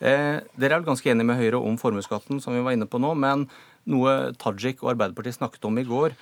Eh, 0.00 0.42
dere 0.56 0.74
er 0.74 0.80
vel 0.80 0.88
ganske 0.90 1.08
enige 1.12 1.28
med 1.28 1.40
Høyre 1.40 1.60
om 1.62 1.78
formuesskatten, 1.80 2.40
som 2.42 2.56
vi 2.56 2.64
var 2.64 2.76
inne 2.76 2.88
på 2.90 3.00
nå. 3.00 3.14
Men 3.16 3.46
noe 3.88 4.32
Tajik 4.40 4.82
og 4.84 4.92
Arbeiderpartiet 4.94 5.38
snakket 5.38 5.64
om 5.68 5.78
i 5.80 5.86
går, 5.86 6.16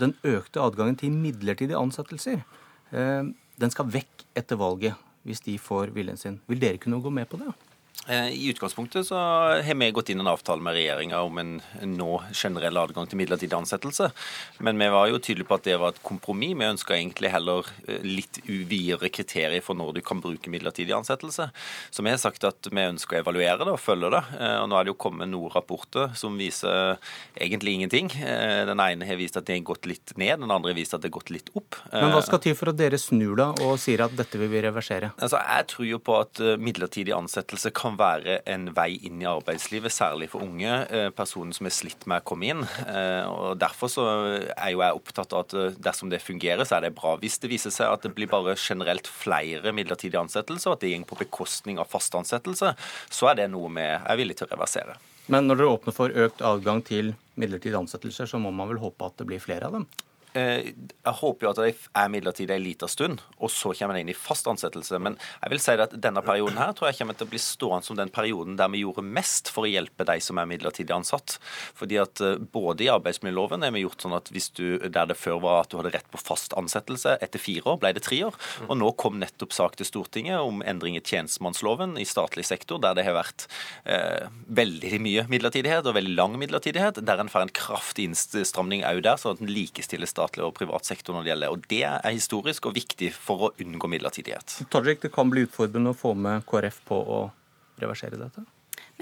den 0.00 0.14
økte 0.26 0.62
adgangen 0.64 0.96
til 0.98 1.12
midlertidige 1.14 1.78
ansettelser, 1.78 2.42
eh, 2.90 3.24
den 3.60 3.74
skal 3.74 3.90
vekk 3.92 4.26
etter 4.34 4.58
valget 4.58 4.96
hvis 5.22 5.44
de 5.44 5.58
får 5.58 5.92
viljen 5.94 6.18
sin. 6.18 6.40
Vil 6.50 6.58
dere 6.62 6.80
kunne 6.82 7.02
gå 7.02 7.10
med 7.12 7.28
på 7.30 7.38
det? 7.38 7.52
Eh, 8.08 8.28
I 8.28 8.50
utgangspunktet 8.50 9.06
så 9.06 9.16
har 9.62 9.74
vi 9.74 9.90
gått 9.90 10.08
inn 10.10 10.20
en 10.20 10.26
avtale 10.26 10.62
med 10.62 10.74
regjeringa 10.74 11.20
om 11.22 11.38
en 11.38 11.52
nå 11.86 12.16
generell 12.34 12.80
adgang 12.80 13.06
til 13.06 13.20
midlertidig 13.20 13.54
ansettelse. 13.54 14.08
Men 14.58 14.78
vi 14.80 14.88
var 14.90 15.06
jo 15.06 15.20
tydelige 15.22 15.46
på 15.46 15.58
at 15.60 15.68
det 15.68 15.76
var 15.78 15.94
et 15.94 16.02
kompromiss. 16.02 16.56
Vi 16.58 16.66
ønska 16.66 16.96
egentlig 16.96 17.30
heller 17.30 17.68
eh, 17.86 18.02
litt 18.02 18.40
videre 18.46 19.10
kriterier 19.12 19.62
for 19.62 19.78
når 19.78 19.94
du 19.98 20.02
kan 20.02 20.22
bruke 20.22 20.50
midlertidig 20.50 20.96
ansettelse. 20.96 21.46
Så 21.94 22.02
vi 22.02 22.10
har 22.10 22.18
sagt 22.18 22.42
at 22.48 22.66
vi 22.72 22.88
ønsker 22.88 23.20
å 23.20 23.22
evaluere 23.22 23.62
det 23.62 23.76
og 23.76 23.80
følge 23.80 24.10
det. 24.16 24.24
Eh, 24.40 24.56
og 24.64 24.66
nå 24.72 24.80
er 24.80 24.88
det 24.88 24.94
jo 24.94 24.98
kommet 25.06 25.30
noen 25.30 25.54
rapporter 25.54 26.10
som 26.18 26.34
viser 26.40 26.98
egentlig 27.38 27.76
ingenting. 27.78 28.10
Den 28.12 28.82
ene 28.82 29.06
har 29.06 29.20
vist 29.20 29.38
at 29.38 29.46
det 29.46 29.60
har 29.60 29.66
gått 29.70 29.86
litt 29.86 30.16
ned, 30.18 30.42
den 30.42 30.50
andre 30.50 30.72
har 30.72 30.80
vist 30.80 30.94
at 30.96 31.04
det 31.04 31.12
har 31.12 31.18
gått 31.20 31.30
litt 31.30 31.54
opp. 31.54 31.78
Men 31.92 32.10
hva 32.10 32.22
skal 32.24 32.42
til 32.42 32.56
for 32.58 32.72
at 32.72 32.78
dere 32.80 32.98
snur 32.98 33.38
da 33.38 33.48
og 33.62 33.78
sier 33.80 34.02
at 34.04 34.14
dette 34.18 34.40
vil 34.40 34.50
vi 34.50 34.62
reversere? 34.64 35.12
Altså, 35.22 35.38
Jeg 35.38 35.68
tror 35.70 35.86
jo 35.86 36.02
på 36.02 36.18
at 36.18 36.42
midlertidig 36.58 37.14
ansettelse 37.14 37.70
kan 37.76 37.81
kan 37.82 37.96
være 37.98 38.38
en 38.50 38.68
vei 38.76 38.94
inn 39.08 39.22
i 39.22 39.28
arbeidslivet, 39.28 39.92
særlig 39.92 40.28
for 40.32 40.44
unge 40.44 40.70
eh, 40.86 41.08
personer 41.14 41.56
som 41.56 41.68
er 41.68 41.74
slitt 41.74 42.06
med 42.10 42.22
å 42.22 42.26
komme 42.30 42.50
inn. 42.52 42.62
Eh, 42.86 43.26
og 43.26 43.58
Derfor 43.60 43.90
så 43.90 44.06
er 44.06 44.72
jo 44.72 44.82
jeg 44.82 44.98
opptatt 44.98 45.34
av 45.34 45.44
at 45.46 45.56
eh, 45.58 45.78
dersom 45.82 46.12
det 46.12 46.22
fungerer, 46.22 46.64
så 46.68 46.78
er 46.78 46.86
det 46.86 46.94
bra. 46.98 47.16
Hvis 47.22 47.40
det 47.42 47.50
viser 47.52 47.74
seg 47.74 47.90
at 47.90 48.06
det 48.06 48.14
blir 48.16 48.30
bare 48.30 48.54
generelt 48.58 49.10
flere 49.10 49.74
midlertidige 49.74 50.22
ansettelser, 50.22 50.70
og 50.70 50.78
at 50.78 50.86
det 50.86 50.94
går 50.94 51.08
på 51.10 51.22
bekostning 51.24 51.80
av 51.82 51.90
fast 51.90 52.14
ansettelse, 52.18 52.74
så 53.10 53.32
er 53.32 53.42
det 53.42 53.50
noe 53.52 53.72
vi 53.72 53.88
er 53.88 54.20
villig 54.20 54.38
til 54.38 54.48
å 54.48 54.54
reversere. 54.54 54.96
Men 55.32 55.46
når 55.46 55.60
dere 55.60 55.74
åpner 55.76 55.94
for 55.96 56.22
økt 56.24 56.42
adgang 56.44 56.82
til 56.86 57.12
midlertidige 57.40 57.82
ansettelser, 57.82 58.30
så 58.30 58.40
må 58.42 58.50
man 58.54 58.70
vel 58.72 58.82
håpe 58.82 59.06
at 59.06 59.20
det 59.20 59.28
blir 59.28 59.42
flere 59.42 59.68
av 59.68 59.78
dem? 59.78 59.86
Eh, 60.32 60.72
jeg 60.72 61.14
håper 61.18 61.46
jo 61.46 61.50
at 61.52 61.60
de 61.60 61.72
er 62.00 62.12
midlertidig 62.12 62.54
en 62.54 62.64
liten 62.64 62.90
stund, 62.90 63.20
og 63.36 63.50
så 63.52 63.74
kommer 63.76 63.96
de 63.96 64.04
inn 64.04 64.12
i 64.12 64.16
fast 64.16 64.48
ansettelse. 64.48 65.00
Men 65.02 65.18
jeg 65.42 65.52
vil 65.52 65.62
si 65.62 65.74
at 65.76 65.96
denne 66.00 66.22
perioden 66.24 66.60
her 66.60 66.72
tror 66.76 66.88
jeg 66.88 67.00
kommer 67.00 67.18
til 67.18 67.28
å 67.28 67.32
bli 67.32 67.40
stående 67.42 67.88
som 67.88 67.98
den 67.98 68.12
perioden 68.12 68.56
der 68.60 68.70
vi 68.72 68.82
gjorde 68.82 69.04
mest 69.04 69.50
for 69.52 69.66
å 69.66 69.72
hjelpe 69.72 70.06
de 70.08 70.18
som 70.24 70.40
er 70.40 70.48
midlertidig 70.48 70.94
ansatt. 70.96 71.36
Fordi 71.78 72.00
at 72.00 72.22
eh, 72.24 72.38
både 72.40 72.86
i 72.86 72.90
arbeidsmiljøloven 72.92 73.66
er 73.66 73.74
vi 73.76 73.84
gjort 73.84 74.06
sånn 74.06 74.16
at 74.16 74.32
hvis 74.32 74.50
du, 74.56 74.66
der 74.86 75.10
det 75.10 75.18
før 75.20 75.42
var 75.44 75.62
at 75.64 75.72
du 75.72 75.78
hadde 75.80 75.92
rett 75.96 76.08
på 76.12 76.20
fast 76.20 76.56
ansettelse 76.58 77.18
etter 77.22 77.42
fire 77.42 77.74
år, 77.74 77.80
ble 77.82 77.92
det 77.96 78.04
tre 78.06 78.22
år. 78.28 78.38
Og 78.68 78.76
nå 78.80 78.92
kom 79.00 79.20
nettopp 79.20 79.52
sak 79.56 79.76
til 79.78 79.88
Stortinget 79.88 80.40
om 80.40 80.64
endring 80.64 80.96
i 80.96 81.04
tjenestemannsloven 81.04 81.98
i 82.00 82.08
statlig 82.08 82.46
sektor, 82.48 82.80
der 82.82 82.96
det 82.96 83.06
har 83.08 83.18
vært 83.18 83.46
eh, 83.84 84.30
veldig 84.48 85.02
mye 85.02 85.26
midlertidighet 85.32 85.86
og 85.88 85.96
veldig 85.98 86.16
lang 86.16 86.38
midlertidighet, 86.40 87.02
der 87.04 87.20
en 87.20 87.30
får 87.32 87.46
en 87.46 87.54
kraftig 87.56 88.08
innstramning 88.08 88.86
òg 88.88 89.02
der, 89.04 89.20
sånn 89.20 89.36
at 89.36 89.44
en 89.44 89.52
likestiller 89.52 90.08
statlig 90.22 90.46
og 90.46 90.54
privat 90.56 90.86
sektor 90.86 91.16
når 91.16 91.24
det 91.24 91.32
gjelder. 91.32 91.52
Og 91.52 91.68
Det 91.68 91.82
er 91.88 92.14
historisk 92.14 92.66
og 92.66 92.76
viktig 92.76 93.12
for 93.14 93.48
å 93.48 93.52
unngå 93.60 93.90
midlertidighet. 93.90 94.62
Tajik, 94.70 95.02
det 95.02 95.12
kan 95.12 95.30
bli 95.30 95.46
utfordrende 95.46 95.92
å 95.92 95.98
få 95.98 96.14
med 96.14 96.46
KrF 96.46 96.82
på 96.88 96.98
å 96.98 97.22
reversere 97.82 98.20
dette? 98.20 98.44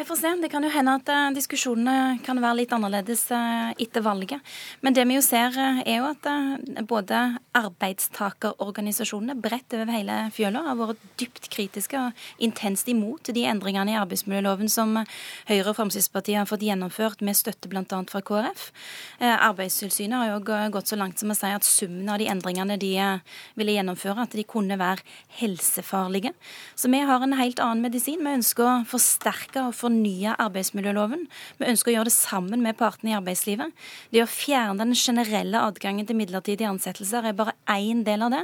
Vi 0.01 0.05
får 0.05 0.17
se. 0.17 0.29
Det 0.41 0.49
kan 0.49 0.65
jo 0.65 0.71
hende 0.73 0.95
at 0.97 1.11
uh, 1.13 1.27
diskusjonene 1.37 2.23
kan 2.25 2.39
være 2.41 2.63
litt 2.63 2.71
annerledes 2.73 3.27
uh, 3.37 3.69
etter 3.77 4.01
valget. 4.01 4.41
Men 4.81 4.95
det 4.97 5.03
vi 5.05 5.19
jo 5.19 5.21
ser, 5.21 5.53
uh, 5.53 5.83
er 5.85 5.99
jo 5.99 6.07
at 6.09 6.87
både 6.89 7.19
arbeidstakerorganisasjonene 7.61 9.37
bredt 9.37 9.77
over 9.77 9.93
hele 9.93 10.17
fjøla 10.33 10.63
har 10.71 10.79
vært 10.79 11.03
dypt 11.21 11.51
kritiske 11.53 12.01
og 12.01 12.25
intenst 12.41 12.89
imot 12.89 13.29
de 13.29 13.43
endringene 13.51 13.93
i 13.93 13.99
arbeidsmiljøloven 14.01 14.73
som 14.73 15.03
Høyre 15.51 15.75
og 15.75 15.77
Fremskrittspartiet 15.77 16.39
har 16.39 16.49
fått 16.49 16.65
gjennomført 16.65 17.21
med 17.21 17.37
støtte 17.37 17.69
bl.a. 17.69 17.85
fra 17.85 18.25
KrF. 18.25 18.71
Arbeidstilsynet 19.21 20.17
har 20.17 20.33
jo 20.33 20.73
gått 20.79 20.95
så 20.95 20.97
langt 20.97 21.21
som 21.21 21.35
å 21.35 21.37
si 21.37 21.53
at 21.53 21.69
summen 21.69 22.09
av 22.09 22.23
de 22.23 22.31
endringene 22.33 22.81
de 22.81 22.95
ville 23.59 23.77
gjennomføre, 23.77 24.25
at 24.25 24.39
de 24.39 24.49
kunne 24.49 24.81
være 24.81 25.05
helsefarlige. 25.43 26.33
Så 26.73 26.89
vi 26.89 27.05
har 27.05 27.21
en 27.27 27.37
helt 27.37 27.61
annen 27.61 27.85
medisin. 27.85 28.25
Vi 28.25 28.39
ønsker 28.41 28.65
å 28.65 28.75
forsterke 28.89 29.69
og 29.69 29.77
fornye 29.77 29.90
arbeidsmiljøloven. 30.41 31.27
Vi 31.61 31.69
ønsker 31.71 31.93
å 31.93 31.95
gjøre 31.95 32.11
det 32.11 32.15
sammen 32.15 32.65
med 32.65 32.79
partene 32.79 33.13
i 33.13 33.17
arbeidslivet. 33.19 33.73
Det 34.13 34.23
å 34.25 34.29
fjerne 34.31 34.79
den 34.85 34.97
generelle 34.99 35.63
adgangen 35.67 36.09
til 36.09 36.19
midlertidige 36.19 36.71
ansettelser 36.71 37.31
er 37.31 37.39
bare 37.39 37.57
én 37.71 38.05
del 38.07 38.27
av 38.27 38.35
det. 38.35 38.43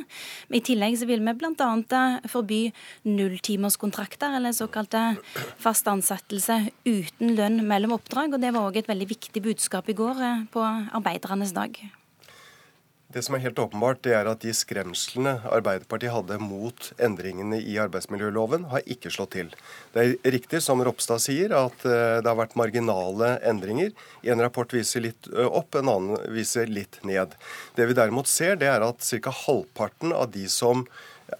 I 0.50 0.62
tillegg 0.64 0.98
så 1.00 1.08
vil 1.08 1.24
vi 1.24 1.36
bl.a. 1.40 1.70
Eh, 1.96 2.30
forby 2.30 2.62
nulltimerskontrakter, 3.08 4.38
eller 4.38 4.56
såkalte 4.56 5.04
fast 5.62 5.88
ansettelse 5.90 6.66
uten 6.86 7.36
lønn 7.38 7.62
mellom 7.68 7.96
oppdrag. 7.98 8.34
og 8.34 8.42
Det 8.42 8.54
var 8.54 8.70
òg 8.70 8.80
et 8.80 8.90
veldig 8.90 9.12
viktig 9.16 9.44
budskap 9.50 9.88
i 9.88 9.98
går 9.98 10.26
eh, 10.30 10.44
på 10.52 10.64
arbeidernes 10.66 11.54
dag. 11.56 11.78
Det 13.14 13.22
som 13.22 13.36
er 13.36 13.42
helt 13.44 13.60
åpenbart, 13.62 14.00
det 14.02 14.16
er 14.18 14.26
at 14.26 14.42
de 14.42 14.50
skremslene 14.56 15.36
Arbeiderpartiet 15.46 16.10
hadde 16.10 16.40
mot 16.42 16.88
endringene 16.98 17.60
i 17.62 17.76
arbeidsmiljøloven, 17.78 18.66
har 18.72 18.82
ikke 18.90 19.12
slått 19.14 19.36
til. 19.36 19.52
Det 19.94 20.02
er 20.02 20.34
riktig 20.34 20.58
som 20.64 20.82
Ropstad 20.82 21.22
sier, 21.22 21.54
at 21.54 21.86
eh, 21.86 22.18
det 22.18 22.26
har 22.26 22.40
vært 22.40 22.58
marginale 22.58 23.36
endringer. 23.46 23.94
En 24.26 24.42
rapport 24.42 24.74
viser 24.74 25.06
litt 25.06 25.30
opp, 25.46 25.78
en 25.78 25.92
annen 25.92 26.34
viser 26.34 26.66
litt 26.66 26.98
ned. 27.06 27.38
Det 27.78 27.86
vi 27.86 27.94
derimot 27.94 28.26
ser, 28.26 28.58
det 28.58 28.72
er 28.72 28.82
at 28.82 29.06
ca. 29.22 29.36
halvparten 29.46 30.10
av 30.10 30.32
de 30.34 30.48
som 30.50 30.82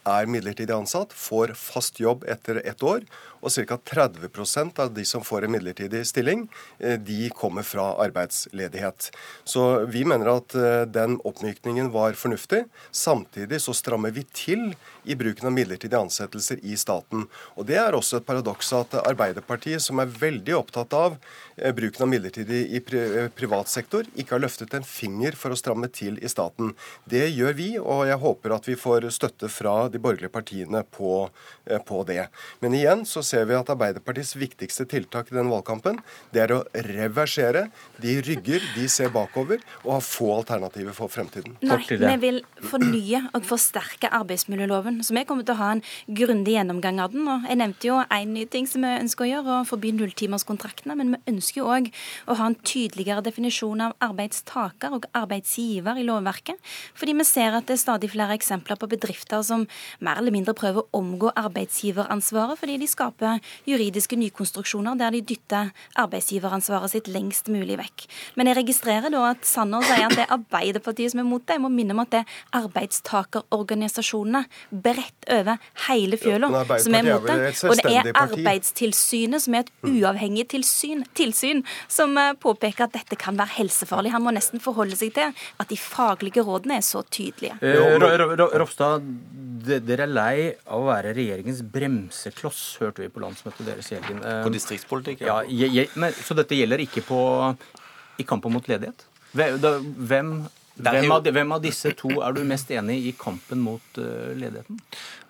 er 0.07 0.31
midlertidig 0.31 0.75
ansatt, 0.75 1.13
får 1.15 1.57
fast 1.59 1.99
jobb 2.03 2.25
etter 2.31 2.63
ett 2.63 2.83
år 2.87 3.03
og 3.41 3.53
ca. 3.53 3.77
30% 3.77 4.79
av 4.83 4.93
de 4.95 5.05
som 5.05 5.25
får 5.25 5.45
en 5.47 5.53
midlertidig 5.53 6.03
stilling, 6.07 6.47
eh, 6.79 6.99
de 6.99 7.31
kommer 7.31 7.63
fra 7.63 7.93
arbeidsledighet. 8.05 9.11
Så 9.45 9.87
vi 9.91 10.05
mener 10.05 10.31
at 10.37 10.55
eh, 10.55 10.85
den 10.89 11.19
oppmykningen 11.25 11.91
var 11.95 12.17
fornuftig. 12.19 12.65
Samtidig 12.91 13.61
så 13.63 13.75
strammer 13.77 14.11
vi 14.11 14.25
til 14.33 14.73
i 15.05 15.15
bruken 15.15 15.49
av 15.49 15.55
midlertidige 15.55 16.01
ansettelser 16.01 16.63
i 16.63 16.77
staten. 16.77 17.27
Og 17.57 17.67
Det 17.67 17.79
er 17.79 17.95
også 17.95 18.21
et 18.21 18.27
paradoks 18.27 18.73
at 18.77 18.95
Arbeiderpartiet, 19.03 19.83
som 19.83 20.01
er 20.01 20.11
veldig 20.11 20.57
opptatt 20.57 20.95
av 20.97 21.19
eh, 21.57 21.73
bruken 21.77 22.07
av 22.07 22.11
midlertidig 22.11 22.63
i 22.77 22.83
privat 23.37 23.71
sektor, 23.71 24.07
ikke 24.17 24.37
har 24.37 24.45
løftet 24.45 24.75
en 24.75 24.87
finger 24.87 25.37
for 25.39 25.53
å 25.53 25.59
stramme 25.59 25.91
til 25.93 26.19
i 26.23 26.31
staten. 26.31 26.75
Det 27.05 27.27
gjør 27.31 27.57
vi, 27.59 27.69
og 27.79 28.07
jeg 28.09 28.23
håper 28.23 28.57
at 28.57 28.69
vi 28.69 28.79
får 28.79 29.11
støtte 29.15 29.51
fra 29.53 29.77
de 29.93 30.01
borgerlige 30.03 30.33
partiene 30.33 30.83
på, 30.97 31.29
på 31.87 32.03
det. 32.09 32.29
Men 32.63 32.77
igjen 32.77 33.05
så 33.09 33.23
ser 33.27 33.47
vi 33.49 33.57
at 33.59 33.71
Arbeiderpartiets 33.73 34.37
viktigste 34.39 34.87
tiltak 34.91 35.31
i 35.33 35.37
denne 35.37 35.53
valgkampen, 35.53 35.99
det 36.35 36.45
er 36.45 36.55
å 36.55 36.63
reversere. 36.87 37.67
De 38.03 38.17
rygger, 38.25 38.65
de 38.77 38.87
ser 38.93 39.11
bakover 39.15 39.63
og 39.83 39.97
har 39.97 40.05
få 40.05 40.31
alternativer 40.39 40.95
for 40.97 41.13
fremtiden. 41.13 41.57
Nei, 41.67 41.81
vi 41.91 42.17
vil 42.23 42.41
fornye 42.71 43.25
og 43.37 43.47
forsterke 43.49 44.11
arbeidsmiljøloven. 44.17 45.03
Så 45.07 45.17
vi 45.17 45.25
kommer 45.29 45.47
til 45.47 45.57
å 45.57 45.61
ha 45.61 45.73
en 45.77 45.85
grundig 46.07 46.57
gjennomgang 46.57 47.01
av 47.03 47.15
den. 47.15 47.27
Og 47.31 47.49
jeg 47.51 47.61
nevnte 47.61 47.91
jo 47.91 48.01
én 48.05 48.35
ny 48.37 48.47
ting 48.51 48.69
som 48.71 48.87
vi 48.87 48.93
ønsker 49.03 49.27
å 49.27 49.31
gjøre, 49.31 49.59
å 49.61 49.69
forby 49.69 49.93
nulltimerskontraktene. 49.97 50.97
Men 50.99 51.17
vi 51.17 51.35
ønsker 51.35 51.63
jo 51.63 51.71
òg 51.73 51.91
å 52.31 52.39
ha 52.41 52.51
en 52.51 52.59
tydeligere 52.67 53.25
definisjon 53.27 53.85
av 53.89 53.97
arbeidstaker 54.05 54.97
og 54.97 55.09
arbeidsgiver 55.17 56.01
i 56.01 56.07
lovverket. 56.07 56.61
Fordi 56.97 57.17
vi 57.19 57.27
ser 57.29 57.57
at 57.57 57.69
det 57.69 57.77
er 57.77 57.83
stadig 57.83 58.13
flere 58.13 58.37
eksempler 58.37 58.79
på 58.81 58.91
bedrifter 58.91 59.43
som 59.47 59.67
mer 60.05 60.21
eller 60.21 60.35
mindre 60.35 60.57
prøver 60.57 60.85
å 60.85 61.01
omgå 61.01 61.33
arbeidsgiveransvaret 61.37 62.61
fordi 62.61 62.79
de 62.83 62.89
skaper 62.91 63.16
skape 63.17 63.41
juridiske 63.67 64.17
nykonstruksjoner 64.17 64.97
der 64.99 65.15
de 65.15 65.23
dytter 65.25 65.73
arbeidsgiveransvaret 65.97 66.91
sitt 66.93 67.09
lengst 67.09 67.49
mulig 67.49 67.79
vekk. 67.79 68.07
Men 68.37 68.51
jeg 68.51 68.59
registrerer 68.61 69.11
da 69.11 69.31
at 69.33 69.45
Sanner 69.47 69.83
sier 69.87 70.07
at 70.07 70.17
det 70.17 70.25
er 70.27 70.35
Arbeiderpartiet 70.37 71.13
som 71.13 71.23
er 71.23 71.29
mot 71.29 71.43
det. 71.43 71.57
Jeg 71.57 71.65
må 71.65 71.71
minne 71.73 71.95
om 71.97 72.03
at 72.05 72.13
det 72.13 72.23
er 72.23 72.61
arbeidstakerorganisasjonene 72.61 74.45
bredt 74.71 75.29
over 75.33 75.57
hele 75.89 76.19
fjøla 76.21 76.51
ja, 76.53 76.79
som 76.83 76.95
er 76.95 77.09
mot 77.09 77.27
det. 77.27 77.39
Og 77.67 77.81
det 77.81 77.95
er 78.03 78.11
Arbeidstilsynet, 78.17 79.45
som 79.47 79.57
er 79.57 79.65
et 79.65 79.73
mm. 79.83 79.97
uavhengig 79.97 80.49
tilsyn, 80.53 81.05
tilsyn, 81.17 81.65
som 81.89 82.17
eh, 82.21 82.35
påpeker 82.41 82.87
at 82.87 82.97
dette 82.97 83.19
kan 83.21 83.39
være 83.39 83.57
helsefarlig. 83.57 84.13
Han 84.15 84.25
må 84.27 84.35
nesten 84.37 84.63
forholde 84.63 84.99
seg 84.99 85.15
til 85.17 85.33
at 85.33 85.73
de 85.73 85.79
faglige 85.81 86.45
rådene 86.47 86.81
er 86.81 86.87
så 86.87 87.03
tydelige. 87.03 87.57
Eh, 87.63 87.97
Ropstad, 88.57 89.05
dere 89.67 90.07
er 90.07 90.11
lei 90.13 90.37
av 90.67 90.83
å 90.83 90.89
være 90.89 91.15
regjeringens 91.17 91.63
bremsekloss, 91.73 92.63
hørte 92.83 93.05
vi 93.05 93.06
på 93.13 93.23
landsmøtet 93.23 93.67
deres 93.69 93.91
i 93.93 93.99
helgen. 93.99 94.23
På 94.45 94.53
distriktspolitikk? 94.55 95.25
Ja, 95.27 95.41
jeg, 95.49 95.73
jeg, 95.75 95.91
men, 95.95 96.15
Så 96.17 96.37
dette 96.39 96.59
gjelder 96.59 96.83
ikke 96.85 97.05
på, 97.07 97.21
i 98.21 98.27
kampen 98.29 98.55
mot 98.55 98.69
ledighet? 98.71 99.07
Hvem, 99.37 100.47
hvem 100.77 101.13
av, 101.13 101.29
hvem 101.33 101.55
av, 101.57 101.63
disse 101.65 101.93
to 101.97 102.11
er 102.21 102.37
du 102.37 102.43
mest 102.45 102.71
enig 102.75 102.99
i 103.01 103.09
i 103.11 103.13
kampen 103.17 103.63
mot 103.65 104.01
uh, 104.01 104.35
ledigheten? 104.37 104.81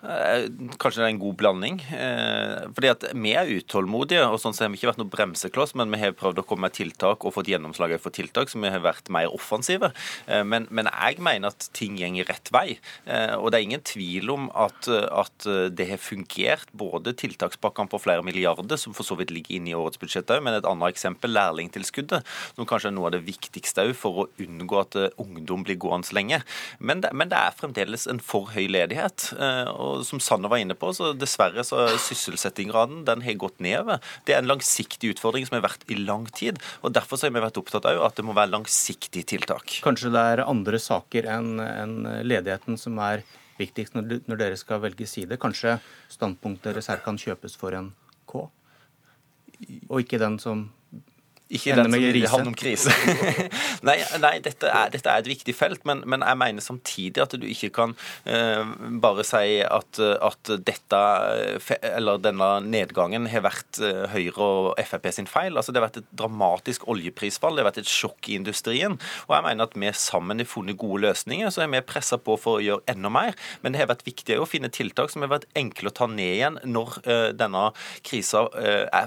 Eh, 0.07 0.45
kanskje 0.77 1.01
det 1.01 1.05
er 1.07 1.13
en 1.15 1.21
god 1.21 1.37
blanding. 1.39 1.79
Eh, 1.89 2.67
fordi 2.75 2.89
at 2.91 3.05
Vi 3.17 3.33
er 3.33 3.49
utålmodige, 3.49 4.27
og 4.29 4.39
sånn 4.39 4.53
så 4.53 4.63
har 4.63 4.69
vi 4.71 4.77
ikke 4.77 4.91
vært 4.91 5.01
noen 5.01 5.11
bremsekloss, 5.11 5.73
men 5.75 5.91
vi 5.91 5.99
har 5.99 6.13
prøvd 6.13 6.41
å 6.41 6.45
komme 6.45 6.67
med 6.67 6.75
tiltak 6.77 7.25
og 7.25 7.33
fått 7.33 7.49
gjennomslag 7.49 7.95
for 7.99 8.13
tiltak 8.13 8.51
som 8.51 8.61
vi 8.61 8.69
har 8.69 8.83
vært 8.83 9.09
mer 9.09 9.31
offensive. 9.33 9.91
Eh, 10.27 10.43
men, 10.43 10.67
men 10.69 10.89
jeg 10.91 11.19
mener 11.23 11.49
at 11.49 11.69
ting 11.73 11.97
går 11.97 12.27
rett 12.29 12.51
vei. 12.53 12.77
Og 13.39 13.49
det 13.49 13.57
er 13.57 13.65
ingen 13.65 13.81
tvil 13.81 14.29
om 14.29 14.47
at, 14.53 14.87
at 14.87 15.45
det 15.73 15.87
har 15.89 15.99
fungert. 16.01 16.69
Både 16.77 17.13
tiltakspakkene 17.17 17.89
på 17.89 17.99
flere 18.01 18.23
milliarder, 18.25 18.77
som 18.77 18.93
for 18.93 19.07
så 19.07 19.17
vidt 19.17 19.31
ligger 19.33 19.57
inne 19.57 19.71
i 19.71 19.77
årets 19.77 19.99
budsjett 19.99 20.29
òg, 20.29 20.43
men 20.45 20.57
et 20.57 20.67
annet 20.67 20.93
eksempel, 20.93 21.33
lærlingtilskuddet, 21.33 22.27
som 22.55 22.69
kanskje 22.69 22.91
er 22.91 22.95
noe 22.95 23.09
av 23.09 23.15
det 23.17 23.23
viktigste 23.25 23.87
òg 23.87 23.95
for 23.97 24.23
å 24.23 24.27
unngå 24.43 24.81
at 24.83 24.99
ungdom 25.37 25.65
blir 25.67 25.79
gående 25.81 26.13
lenge. 26.13 26.41
Men 26.79 27.01
det, 27.01 27.13
men 27.17 27.31
det 27.31 27.39
er 27.39 27.57
fremdeles 27.57 28.07
en 28.09 28.21
for 28.23 28.51
høy 28.53 28.67
ledighet. 28.71 29.31
og 29.73 29.87
og 29.87 30.05
som 30.07 30.21
Sanner 30.23 30.51
var 30.51 30.61
inne 30.61 30.77
på, 30.77 30.91
så 30.95 31.11
dessverre 31.17 31.63
så 31.67 31.87
sysselsettingsgraden 32.01 33.03
den 33.07 33.23
har 33.25 33.39
gått 33.41 33.61
nedover. 33.63 34.01
Det 34.27 34.35
er 34.35 34.43
en 34.43 34.51
langsiktig 34.51 35.13
utfordring 35.15 35.47
som 35.47 35.57
har 35.57 35.65
vært 35.67 35.87
i 35.91 35.97
lang 35.99 36.27
tid. 36.37 36.61
og 36.81 36.93
Derfor 36.97 37.21
har 37.21 37.33
vi 37.33 37.43
vært 37.43 37.59
opptatt 37.61 37.87
av 37.89 38.03
at 38.05 38.19
det 38.19 38.25
må 38.27 38.35
være 38.37 38.53
langsiktige 38.53 39.27
tiltak. 39.27 39.79
Kanskje 39.85 40.13
det 40.13 40.23
er 40.33 40.45
andre 40.45 40.81
saker 40.81 41.29
enn 41.37 41.57
en 41.63 41.97
ledigheten 42.27 42.79
som 42.79 42.99
er 43.03 43.25
viktigst 43.57 43.97
når 43.97 44.37
dere 44.37 44.59
skal 44.59 44.83
velge 44.83 45.07
side? 45.09 45.39
Kanskje 45.41 45.79
standpunktet 46.13 46.73
deres 46.73 46.91
her 46.91 47.01
kan 47.05 47.19
kjøpes 47.19 47.57
for 47.59 47.77
en 47.77 47.93
K? 48.29 48.47
Og 49.89 50.03
ikke 50.03 50.21
den 50.21 50.37
som 50.41 50.67
ikke 51.47 51.75
den 51.77 52.27
som 52.27 52.49
om 52.49 52.55
krise. 52.57 52.91
nei, 53.87 53.95
nei 54.19 54.33
dette, 54.43 54.67
er, 54.67 54.89
dette, 54.91 55.07
er, 55.07 55.21
et 55.21 55.29
viktig 55.29 55.53
felt, 55.55 55.83
men, 55.87 56.01
men, 56.09 56.23
jeg 56.27 56.39
mener 56.39 56.63
samtidig 56.63 57.23
at 57.23 57.35
du 57.39 57.45
ikke 57.47 57.69
kan 57.77 57.93
uh, 58.27 58.73
bare 59.03 59.23
si 59.27 59.61
at, 59.63 60.01
at, 60.01 60.51
dette, 60.67 61.01
eller 61.87 62.19
denne 62.23 62.49
nedgangen 62.67 63.29
har 63.31 63.45
vært 63.47 63.79
uh, 63.79 64.05
Høyre 64.11 64.47
og 64.47 64.81
Frp 64.89 65.07
sin 65.15 65.29
feil. 65.29 65.55
Altså, 65.55 65.71
det 65.71 65.81
har 65.81 65.87
vært 65.87 66.01
et 66.01 66.09
dramatisk 66.19 66.87
oljeprisfall, 66.91 67.55
det 67.55 67.63
har 67.63 67.69
vært 67.71 67.81
et 67.85 67.91
sjokk 67.91 68.27
i 68.27 68.37
industrien. 68.41 68.97
Og 69.29 69.37
jeg 69.37 69.47
mener 69.47 69.69
at 69.69 69.79
vi 69.79 69.93
sammen 69.95 70.43
har 70.43 70.51
funnet 70.51 70.79
gode 70.79 71.05
løsninger, 71.05 71.51
så 71.53 71.63
er 71.63 71.71
vi 71.71 71.83
pressa 71.87 72.19
på 72.19 72.35
for 72.41 72.59
å 72.59 72.65
gjøre 72.65 72.85
enda 72.91 73.11
mer. 73.13 73.37
Men 73.63 73.73
det 73.73 73.83
har 73.83 73.91
vært 73.93 74.05
viktig 74.07 74.39
å 74.41 74.49
finne 74.49 74.71
tiltak 74.73 75.13
som 75.13 75.23
har 75.23 75.31
vært 75.37 75.47
enkle 75.57 75.93
å 75.93 75.95
ta 75.95 76.09
ned 76.11 76.33
igjen 76.33 76.59
når 76.67 76.99
uh, 77.07 77.29
denne 77.37 77.69
krisa 78.05 78.45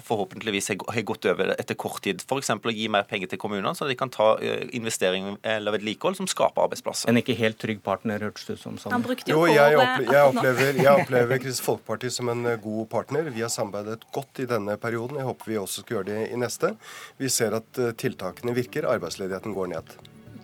forhåpentligvis 0.07 0.71
har 0.73 1.03
gått 1.07 1.27
over 1.29 1.53
etter 1.55 1.77
kort 1.79 2.03
tid 2.05 2.23
f.eks. 2.31 2.51
å 2.55 2.73
gi 2.73 2.87
mer 2.95 3.03
penger 3.11 3.33
til 3.35 3.41
kommunene, 3.43 3.75
så 3.77 3.89
de 3.91 3.97
kan 3.99 4.11
ta 4.15 4.31
eh, 4.39 4.69
investering 4.79 5.33
eller 5.43 5.75
vedlikehold 5.77 6.17
som 6.21 6.29
skaper 6.31 6.65
arbeidsplasser. 6.69 7.11
En 7.11 7.19
ikke 7.21 7.35
helt 7.39 7.59
trygg 7.61 7.83
partner, 7.83 8.23
hørtes 8.23 8.47
det 8.47 8.57
ut 8.59 8.63
som. 8.65 8.79
Han 8.95 9.03
brukte 9.05 9.31
jo 9.35 9.41
Jo, 9.43 9.49
jeg, 9.51 9.77
opple 9.81 10.07
jeg, 10.15 10.29
opplever, 10.31 10.79
jeg 10.85 10.93
opplever 11.05 11.43
Kristelig 11.43 11.67
Folkeparti 11.67 12.13
som 12.15 12.31
en 12.33 12.47
eh, 12.55 12.61
god 12.63 12.87
partner. 12.93 13.29
Vi 13.35 13.43
har 13.45 13.51
samarbeidet 13.53 14.07
godt 14.15 14.45
i 14.45 14.49
denne 14.51 14.79
perioden. 14.81 15.19
Jeg 15.21 15.29
håper 15.33 15.51
vi 15.53 15.59
også 15.61 15.83
skal 15.85 15.99
gjøre 16.01 16.11
det 16.13 16.21
i 16.31 16.39
neste. 16.41 16.75
Vi 17.21 17.29
ser 17.33 17.59
at 17.59 17.83
eh, 17.83 17.91
tiltakene 17.99 18.55
virker. 18.57 18.87
Arbeidsledigheten 18.95 19.57
går 19.57 19.75
ned. 19.75 19.97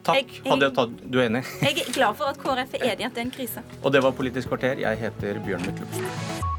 Takk. 0.07 0.19
Jeg- 0.38 0.45
Hadia 0.50 0.69
Tajik, 0.71 1.00
du 1.11 1.19
er 1.19 1.31
enig? 1.31 1.45
Jeg 1.62 1.81
er 1.87 1.93
glad 1.97 2.14
for 2.19 2.31
at 2.31 2.38
KrF 2.43 2.76
er 2.81 2.85
enig 2.93 3.07
i 3.07 3.09
at 3.09 3.14
det 3.16 3.25
er 3.25 3.28
en 3.28 3.35
krise. 3.35 3.64
Og 3.83 3.90
det 3.95 4.02
var 4.07 4.14
Politisk 4.19 4.52
kvarter. 4.52 4.78
Jeg 4.87 5.02
heter 5.07 5.43
Bjørn 5.47 5.66
Myklebust. 5.66 6.56